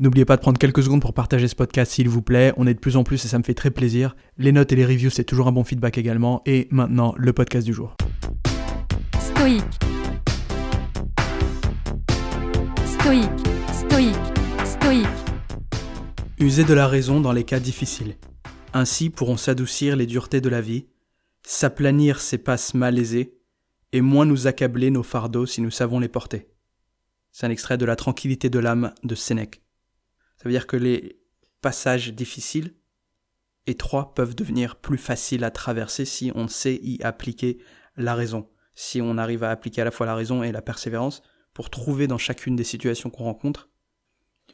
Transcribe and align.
N'oubliez 0.00 0.24
pas 0.24 0.36
de 0.36 0.40
prendre 0.40 0.56
quelques 0.56 0.82
secondes 0.82 1.02
pour 1.02 1.12
partager 1.12 1.46
ce 1.46 1.54
podcast 1.54 1.92
s'il 1.92 2.08
vous 2.08 2.22
plaît. 2.22 2.54
On 2.56 2.66
est 2.66 2.72
de 2.72 2.78
plus 2.78 2.96
en 2.96 3.04
plus 3.04 3.22
et 3.22 3.28
ça 3.28 3.38
me 3.38 3.42
fait 3.42 3.52
très 3.52 3.70
plaisir. 3.70 4.16
Les 4.38 4.50
notes 4.50 4.72
et 4.72 4.76
les 4.76 4.86
reviews, 4.86 5.10
c'est 5.10 5.24
toujours 5.24 5.46
un 5.46 5.52
bon 5.52 5.62
feedback 5.62 5.98
également. 5.98 6.40
Et 6.46 6.68
maintenant, 6.70 7.12
le 7.18 7.34
podcast 7.34 7.66
du 7.66 7.74
jour. 7.74 7.98
Stoïque. 9.20 9.62
Stoïque. 12.86 13.28
Stoïque. 13.74 14.16
Stoïque. 14.64 15.06
User 16.38 16.64
de 16.64 16.72
la 16.72 16.86
raison 16.88 17.20
dans 17.20 17.32
les 17.32 17.44
cas 17.44 17.60
difficiles. 17.60 18.16
Ainsi 18.72 19.10
pourront 19.10 19.36
s'adoucir 19.36 19.96
les 19.96 20.06
duretés 20.06 20.40
de 20.40 20.48
la 20.48 20.62
vie, 20.62 20.86
s'aplanir 21.42 22.22
ses 22.22 22.38
passes 22.38 22.72
malaisées, 22.72 23.34
et 23.92 24.00
moins 24.00 24.24
nous 24.24 24.46
accabler 24.46 24.90
nos 24.90 25.02
fardeaux 25.02 25.44
si 25.44 25.60
nous 25.60 25.70
savons 25.70 26.00
les 26.00 26.08
porter. 26.08 26.48
C'est 27.32 27.44
un 27.44 27.50
extrait 27.50 27.76
de 27.76 27.84
La 27.84 27.96
tranquillité 27.96 28.48
de 28.48 28.58
l'âme 28.58 28.94
de 29.02 29.14
Sénèque. 29.14 29.60
Ça 30.40 30.48
veut 30.48 30.52
dire 30.52 30.66
que 30.66 30.78
les 30.78 31.20
passages 31.60 32.14
difficiles, 32.14 32.74
étroits, 33.66 34.14
peuvent 34.14 34.34
devenir 34.34 34.76
plus 34.76 34.96
faciles 34.96 35.44
à 35.44 35.50
traverser 35.50 36.06
si 36.06 36.32
on 36.34 36.48
sait 36.48 36.80
y 36.82 37.02
appliquer 37.02 37.58
la 37.96 38.14
raison. 38.14 38.48
Si 38.74 39.02
on 39.02 39.18
arrive 39.18 39.44
à 39.44 39.50
appliquer 39.50 39.82
à 39.82 39.84
la 39.84 39.90
fois 39.90 40.06
la 40.06 40.14
raison 40.14 40.42
et 40.42 40.50
la 40.50 40.62
persévérance 40.62 41.22
pour 41.52 41.68
trouver 41.68 42.06
dans 42.06 42.16
chacune 42.16 42.56
des 42.56 42.64
situations 42.64 43.10
qu'on 43.10 43.24
rencontre 43.24 43.68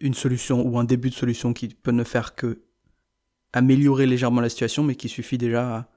une 0.01 0.15
solution 0.15 0.67
ou 0.67 0.77
un 0.77 0.83
début 0.83 1.11
de 1.11 1.15
solution 1.15 1.53
qui 1.53 1.69
peut 1.69 1.93
ne 1.93 2.03
faire 2.03 2.35
que 2.35 2.63
améliorer 3.53 4.07
légèrement 4.07 4.41
la 4.41 4.49
situation, 4.49 4.83
mais 4.83 4.97
qui 4.97 5.09
suffit 5.09 5.39
déjà 5.39 5.77
à 5.77 5.89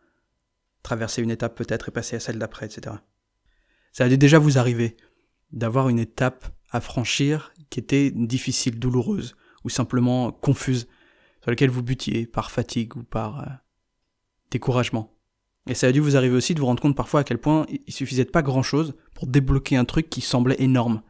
traverser 0.84 1.24
une 1.24 1.32
étape 1.32 1.58
peut-être 1.58 1.90
et 1.90 1.92
passer 1.92 2.16
à 2.16 2.20
celle 2.20 2.38
d'après, 2.38 2.68
etc. 2.68 2.98
Ça 3.92 4.04
a 4.04 4.08
dû 4.08 4.20
déjà 4.20 4.38
vous 4.38 4.60
arriver 4.60 4.96
d'avoir 5.52 5.90
une 5.90 6.00
étape 6.00 6.56
à 6.70 6.80
franchir 6.80 7.52
qui 7.72 7.80
était 7.80 8.12
difficile, 8.12 8.78
douloureuse, 8.78 9.36
ou 9.70 9.72
simplement 9.72 10.32
confuse, 10.32 10.88
sur 11.42 11.52
laquelle 11.52 11.70
vous 11.70 11.84
butiez 11.84 12.26
par 12.26 12.50
fatigue 12.50 12.98
ou 12.98 13.04
par 13.04 13.42
euh, 13.42 13.46
découragement. 14.50 15.14
Et 15.68 15.76
ça 15.76 15.86
a 15.86 15.92
dû 15.92 16.00
vous 16.00 16.18
arriver 16.18 16.36
aussi 16.36 16.56
de 16.56 16.60
vous 16.60 16.66
rendre 16.66 16.82
compte 16.82 16.96
parfois 16.96 17.20
à 17.20 17.24
quel 17.24 17.38
point 17.38 17.68
il 17.70 17.94
suffisait 17.94 18.26
de 18.26 18.32
pas 18.32 18.42
grand 18.42 18.64
chose 18.64 18.96
pour 19.14 19.28
débloquer 19.28 19.76
un 19.76 19.86
truc 19.86 20.10
qui 20.10 20.22
semblait 20.22 20.60
énorme. 20.60 21.04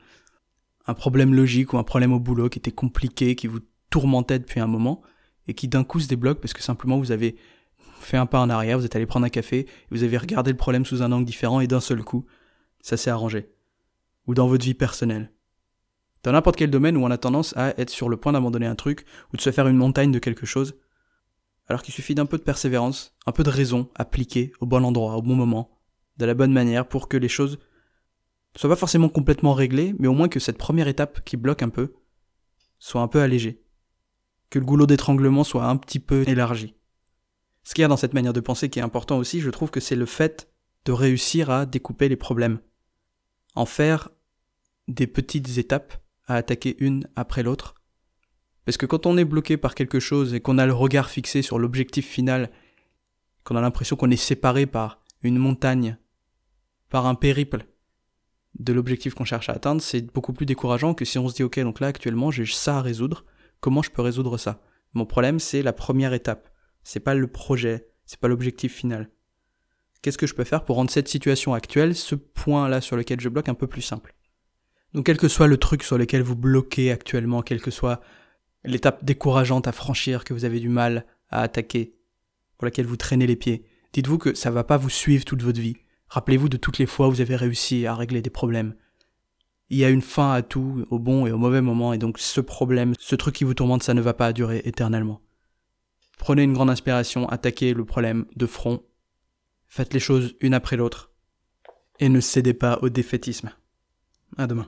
Un 0.88 0.94
problème 0.94 1.34
logique 1.34 1.72
ou 1.72 1.78
un 1.78 1.84
problème 1.84 2.12
au 2.12 2.20
boulot 2.20 2.50
qui 2.50 2.60
était 2.60 2.72
compliqué, 2.72 3.36
qui 3.36 3.48
vous 3.48 3.62
tourmentait 3.90 4.40
depuis 4.40 4.60
un 4.60 4.68
moment, 4.68 5.02
et 5.48 5.54
qui 5.54 5.70
d'un 5.70 5.86
coup 5.86 6.02
se 6.02 6.10
débloque 6.10 6.42
parce 6.42 6.54
que 6.54 6.62
simplement 6.62 7.00
vous 7.00 7.14
avez 7.14 7.38
fait 8.02 8.18
un 8.18 8.26
pas 8.26 8.42
en 8.42 8.50
arrière, 8.50 8.78
vous 8.78 8.86
êtes 8.86 8.98
allé 8.98 9.06
prendre 9.06 9.26
un 9.26 9.30
café, 9.30 9.66
vous 9.92 10.04
avez 10.04 10.18
regardé 10.18 10.52
le 10.52 10.58
problème 10.58 10.86
sous 10.86 11.02
un 11.04 11.12
angle 11.14 11.26
différent 11.26 11.62
et 11.62 11.68
d'un 11.68 11.80
seul 11.80 12.04
coup, 12.04 12.26
ça 12.82 12.98
s'est 12.98 13.10
arrangé. 13.10 13.50
Ou 14.28 14.34
dans 14.34 14.48
votre 14.48 14.66
vie 14.66 14.74
personnelle. 14.74 15.32
Dans 16.24 16.32
n'importe 16.32 16.58
quel 16.58 16.70
domaine 16.70 16.98
où 16.98 17.04
on 17.04 17.12
a 17.12 17.18
tendance 17.18 17.56
à 17.56 17.80
être 17.80 17.90
sur 17.90 18.10
le 18.10 18.18
point 18.18 18.34
d'abandonner 18.34 18.66
un 18.66 18.76
truc 18.76 19.06
ou 19.34 19.38
de 19.38 19.42
se 19.42 19.52
faire 19.52 19.68
une 19.68 19.78
montagne 19.78 20.12
de 20.12 20.20
quelque 20.20 20.46
chose, 20.46 20.76
alors 21.68 21.82
qu'il 21.82 21.94
suffit 21.94 22.16
d'un 22.16 22.26
peu 22.26 22.38
de 22.38 22.44
persévérance, 22.44 23.16
un 23.26 23.32
peu 23.32 23.44
de 23.44 23.50
raison 23.50 23.90
appliquée 23.96 24.52
au 24.60 24.66
bon 24.66 24.84
endroit, 24.84 25.16
au 25.16 25.22
bon 25.22 25.36
moment, 25.36 25.80
de 26.18 26.26
la 26.26 26.34
bonne 26.34 26.52
manière 26.52 26.88
pour 26.88 27.08
que 27.08 27.18
les 27.18 27.30
choses 27.30 27.60
soient 28.56 28.70
pas 28.70 28.76
forcément 28.76 29.10
complètement 29.10 29.54
réglées, 29.54 29.96
mais 30.00 30.08
au 30.08 30.14
moins 30.14 30.28
que 30.28 30.40
cette 30.40 30.58
première 30.58 30.88
étape 30.88 31.22
qui 31.24 31.38
bloque 31.38 31.64
un 31.64 31.70
peu 31.70 31.94
soit 32.80 33.02
un 33.02 33.08
peu 33.08 33.22
allégée. 33.22 33.64
Que 34.50 34.60
le 34.60 34.66
goulot 34.66 34.88
d'étranglement 34.88 35.44
soit 35.44 35.66
un 35.66 35.78
petit 35.78 36.00
peu 36.00 36.28
élargi. 36.28 36.76
Ce 37.64 37.74
qu'il 37.74 37.84
y 37.84 37.86
a 37.86 37.90
dans 37.90 37.98
cette 37.98 38.14
manière 38.14 38.34
de 38.34 38.40
penser 38.40 38.70
qui 38.70 38.80
est 38.80 38.84
important 38.84 39.18
aussi, 39.18 39.42
je 39.42 39.50
trouve 39.50 39.70
que 39.70 39.80
c'est 39.80 39.96
le 39.96 40.06
fait 40.06 40.52
de 40.86 40.92
réussir 40.92 41.50
à 41.52 41.66
découper 41.66 42.10
les 42.10 42.16
problèmes. 42.16 42.60
En 43.54 43.66
faire 43.66 44.10
des 44.88 45.08
petites 45.08 45.58
étapes 45.58 45.94
à 46.30 46.36
attaquer 46.36 46.78
une 46.80 47.08
après 47.16 47.44
l'autre. 47.44 47.76
Parce 48.64 48.78
que 48.78 48.86
quand 48.86 49.06
on 49.06 49.18
est 49.18 49.26
bloqué 49.26 49.58
par 49.58 49.76
quelque 49.76 50.00
chose 50.00 50.34
et 50.34 50.40
qu'on 50.40 50.60
a 50.60 50.66
le 50.66 50.74
regard 50.74 51.10
fixé 51.10 51.42
sur 51.42 51.58
l'objectif 51.60 52.08
final, 52.08 52.52
qu'on 53.44 53.56
a 53.56 53.62
l'impression 53.62 53.96
qu'on 53.96 54.12
est 54.12 54.16
séparé 54.16 54.68
par 54.68 55.04
une 55.24 55.40
montagne, 55.40 55.98
par 56.90 57.08
un 57.08 57.16
périple 57.16 57.66
de 58.60 58.74
l'objectif 58.74 59.16
qu'on 59.16 59.26
cherche 59.26 59.50
à 59.50 59.54
atteindre, 59.54 59.82
c'est 59.82 60.14
beaucoup 60.14 60.34
plus 60.34 60.46
décourageant 60.46 60.94
que 60.94 61.04
si 61.06 61.18
on 61.18 61.28
se 61.28 61.36
dit 61.36 61.44
ok 61.44 61.60
donc 61.62 61.80
là 61.80 61.88
actuellement 61.88 62.32
j'ai 62.32 62.46
ça 62.46 62.78
à 62.78 62.82
résoudre, 62.82 63.26
comment 63.60 63.82
je 63.82 63.90
peux 63.90 64.02
résoudre 64.02 64.38
ça? 64.38 64.62
Mon 64.94 65.06
problème 65.06 65.40
c'est 65.40 65.64
la 65.64 65.74
première 65.74 66.14
étape, 66.14 66.50
c'est 66.84 67.00
pas 67.00 67.16
le 67.16 67.28
projet, 67.28 67.90
c'est 68.06 68.20
pas 68.20 68.28
l'objectif 68.28 68.76
final. 68.76 69.10
Qu'est-ce 70.02 70.18
que 70.18 70.28
je 70.28 70.36
peux 70.36 70.44
faire 70.44 70.64
pour 70.64 70.76
rendre 70.76 70.92
cette 70.92 71.08
situation 71.08 71.54
actuelle, 71.54 71.96
ce 71.96 72.16
point 72.16 72.70
là 72.70 72.82
sur 72.82 72.96
lequel 72.96 73.20
je 73.20 73.30
bloque 73.30 73.50
un 73.50 73.56
peu 73.56 73.68
plus 73.68 73.82
simple? 73.82 74.16
Donc 74.94 75.06
quel 75.06 75.18
que 75.18 75.28
soit 75.28 75.48
le 75.48 75.58
truc 75.58 75.84
sur 75.84 75.98
lequel 75.98 76.22
vous 76.22 76.36
bloquez 76.36 76.92
actuellement, 76.92 77.42
quelle 77.42 77.62
que 77.62 77.72
soit 77.72 78.02
l'étape 78.64 79.04
décourageante 79.04 79.68
à 79.68 79.72
franchir 79.72 80.24
que 80.24 80.34
vous 80.34 80.46
avez 80.46 80.60
du 80.60 80.70
mal 80.70 81.06
à 81.30 81.42
attaquer, 81.42 81.96
pour 82.58 82.66
laquelle 82.66 82.88
vous 82.88 82.98
traînez 82.98 83.28
les 83.28 83.36
pieds, 83.36 83.66
dites-vous 83.94 84.18
que 84.18 84.34
ça 84.34 84.52
va 84.52 84.64
pas 84.64 84.78
vous 84.78 84.90
suivre 84.90 85.26
toute 85.26 85.44
votre 85.44 85.62
vie. 85.62 85.78
Rappelez-vous 86.08 86.50
de 86.50 86.58
toutes 86.58 86.80
les 86.80 86.88
fois 86.88 87.08
où 87.08 87.12
vous 87.12 87.22
avez 87.22 87.36
réussi 87.36 87.86
à 87.86 87.96
régler 87.96 88.22
des 88.22 88.32
problèmes. 88.32 88.76
Il 89.70 89.78
y 89.78 89.86
a 89.86 89.90
une 89.90 90.02
fin 90.02 90.34
à 90.34 90.42
tout, 90.42 90.86
au 90.90 90.98
bon 90.98 91.28
et 91.28 91.32
au 91.32 91.38
mauvais 91.38 91.62
moment, 91.62 91.94
et 91.94 92.00
donc 92.00 92.18
ce 92.18 92.42
problème, 92.42 92.96
ce 92.98 93.16
truc 93.16 93.36
qui 93.36 93.44
vous 93.44 93.54
tourmente, 93.54 93.84
ça 93.84 93.94
ne 93.94 94.02
va 94.02 94.16
pas 94.16 94.34
durer 94.34 94.62
éternellement. 94.66 95.22
Prenez 96.18 96.44
une 96.44 96.54
grande 96.54 96.72
inspiration, 96.72 97.30
attaquez 97.30 97.74
le 97.74 97.86
problème 97.86 98.26
de 98.36 98.48
front, 98.48 98.84
faites 99.68 99.94
les 99.94 100.00
choses 100.00 100.36
une 100.42 100.56
après 100.56 100.76
l'autre, 100.76 101.12
et 102.00 102.10
ne 102.10 102.20
cédez 102.20 102.56
pas 102.56 102.80
au 102.82 102.90
défaitisme. 102.90 103.52
À 104.38 104.48
demain. 104.48 104.68